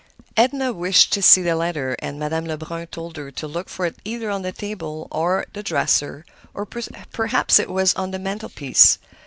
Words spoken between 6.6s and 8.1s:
perhaps it was on